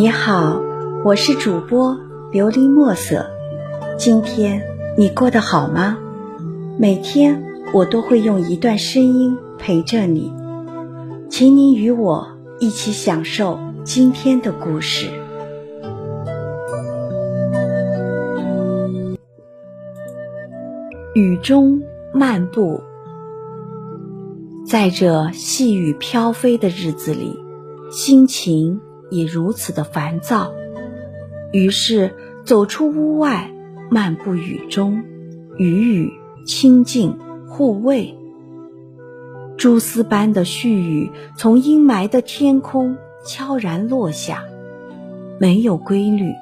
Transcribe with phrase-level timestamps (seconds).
[0.00, 0.62] 你好，
[1.04, 1.96] 我是主播
[2.30, 3.28] 琉璃墨色。
[3.98, 4.62] 今天
[4.96, 5.98] 你过得好吗？
[6.78, 7.42] 每天
[7.74, 10.32] 我都会用一段声音陪着你，
[11.28, 12.28] 请你与我
[12.60, 15.10] 一起享受今天的故事。
[21.12, 21.82] 雨中
[22.14, 22.80] 漫步，
[24.64, 27.36] 在这细雨飘飞的日子里，
[27.90, 28.80] 心情。
[29.10, 30.52] 也如此的烦躁，
[31.52, 33.50] 于是走出屋外，
[33.90, 35.02] 漫步雨中，
[35.56, 36.12] 雨雨
[36.44, 38.14] 清静护卫。
[39.56, 44.44] 蛛丝般的絮语从阴霾的天空悄然落下，
[45.40, 46.32] 没有规律，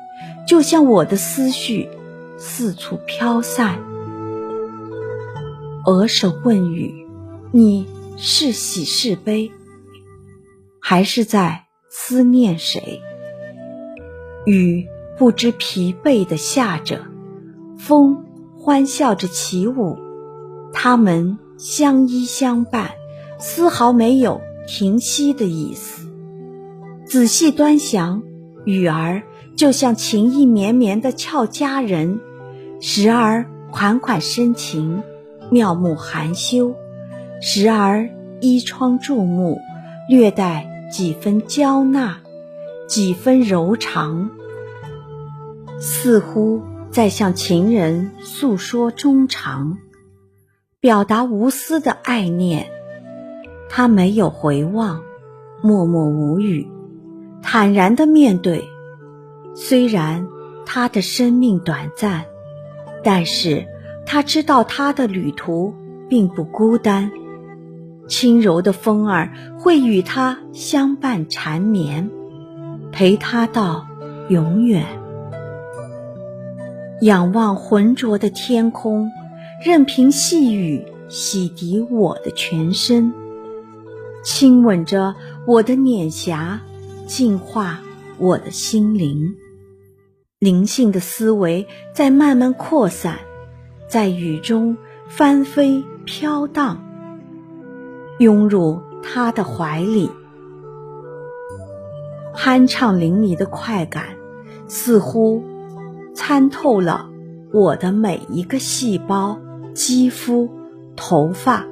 [0.47, 1.89] 就像我的思绪
[2.37, 3.79] 四处飘散。
[5.87, 7.07] 额首问雨，
[7.53, 7.87] 你
[8.17, 9.53] 是喜是悲，
[10.81, 11.66] 还是在？
[11.99, 13.01] 思念谁？
[14.45, 14.87] 雨
[15.19, 17.01] 不知疲惫地下着，
[17.79, 18.27] 风
[18.59, 19.97] 欢笑着起舞，
[20.75, 22.91] 他们相依相伴，
[23.39, 26.07] 丝毫没有停息的意思。
[27.07, 28.23] 仔细端详，
[28.67, 29.23] 雨儿
[29.57, 32.21] 就像情意绵绵的俏佳人，
[32.79, 35.03] 时而款款深情，
[35.51, 36.75] 妙目含羞；
[37.41, 38.11] 时而
[38.43, 39.59] 依窗注目，
[40.11, 40.76] 略带。
[40.91, 42.19] 几分娇纳，
[42.89, 44.31] 几分柔肠，
[45.81, 49.79] 似乎在向情人诉说衷肠，
[50.81, 52.69] 表达无私的爱念。
[53.69, 55.03] 他没有回望，
[55.61, 56.69] 默默无语，
[57.43, 58.65] 坦然的面对。
[59.55, 60.29] 虽然
[60.65, 62.27] 他的生命短暂，
[63.03, 63.67] 但是
[64.07, 65.75] 他知道他的旅途
[66.09, 67.11] 并不孤单。
[68.09, 72.11] 轻柔的风儿会与他相伴缠绵，
[72.93, 73.87] 陪他到
[74.29, 74.87] 永远。
[77.03, 79.11] 仰望浑浊的天空，
[79.65, 83.13] 任凭细雨洗涤我的全身，
[84.25, 85.15] 亲吻着
[85.47, 86.61] 我的脸颊，
[87.07, 87.81] 净化
[88.19, 89.37] 我的心灵。
[90.39, 93.19] 灵性的思维在慢慢扩散，
[93.89, 94.77] 在雨中
[95.09, 96.86] 翻飞飘荡。
[98.19, 100.11] 拥入他的怀里，
[102.35, 104.17] 酣畅淋漓的快感
[104.67, 105.43] 似乎
[106.15, 107.11] 参透了
[107.53, 109.39] 我的每一个细胞、
[109.75, 110.49] 肌肤、
[110.97, 111.67] 头发，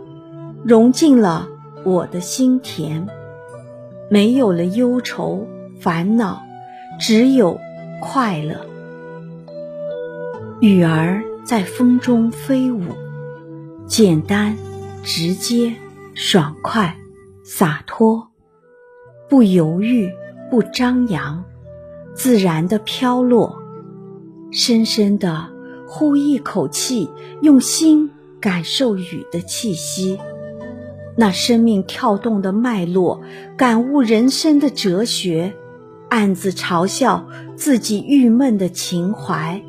[0.64, 1.48] 融进了
[1.82, 3.08] 我的心田。
[4.10, 5.46] 没有了忧愁
[5.80, 6.42] 烦恼，
[7.00, 7.58] 只有
[8.02, 8.66] 快乐。
[10.60, 12.82] 雨儿在风中飞舞，
[13.86, 14.58] 简单
[15.02, 15.72] 直接。
[16.14, 16.96] 爽快，
[17.42, 18.28] 洒脱，
[19.28, 20.12] 不犹豫，
[20.48, 21.44] 不张扬，
[22.14, 23.60] 自然的飘落，
[24.52, 25.48] 深深的
[25.88, 27.10] 呼一口气，
[27.42, 30.20] 用心感受雨的气息，
[31.16, 33.20] 那生命跳动的脉络，
[33.56, 35.52] 感悟人生的哲学，
[36.10, 37.26] 暗自嘲笑
[37.56, 39.60] 自己郁闷的情怀，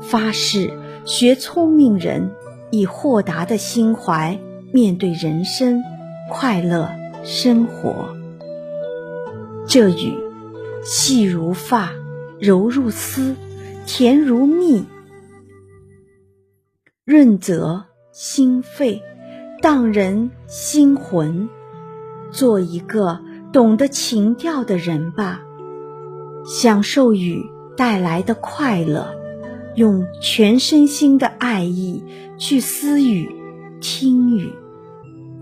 [0.00, 0.72] 发誓
[1.04, 2.30] 学聪明人，
[2.70, 4.38] 以豁达的心怀。
[4.72, 5.82] 面对人生，
[6.30, 6.88] 快乐
[7.24, 8.16] 生活。
[9.66, 10.14] 这雨，
[10.84, 11.92] 细如发，
[12.38, 13.34] 柔如丝，
[13.84, 14.84] 甜如蜜，
[17.04, 19.02] 润泽心肺，
[19.60, 21.48] 荡人心魂。
[22.30, 23.20] 做一个
[23.52, 25.40] 懂得情调的人吧，
[26.46, 27.44] 享受雨
[27.76, 29.12] 带来的快乐，
[29.74, 32.04] 用全身心的爱意
[32.38, 33.39] 去思雨。
[33.80, 34.52] 听雨，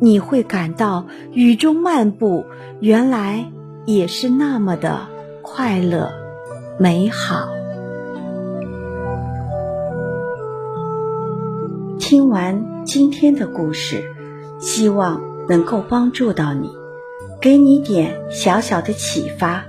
[0.00, 2.44] 你会感到雨中漫步，
[2.80, 3.50] 原来
[3.84, 5.08] 也是那么的
[5.42, 6.10] 快乐、
[6.78, 7.48] 美好。
[11.98, 14.04] 听完今天的故事，
[14.60, 16.70] 希望能够帮助到你，
[17.40, 19.64] 给你点小小的启发。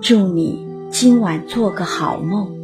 [0.00, 2.56] 祝你今晚做个好梦，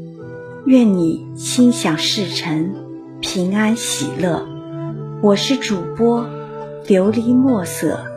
[0.64, 2.74] 愿你心想事成，
[3.20, 4.55] 平安喜乐。
[5.26, 6.24] 我是主播
[6.86, 8.15] 琉璃墨色。